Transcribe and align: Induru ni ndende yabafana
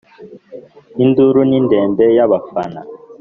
Induru 1.03 1.41
ni 1.49 1.59
ndende 1.65 2.05
yabafana 2.17 2.81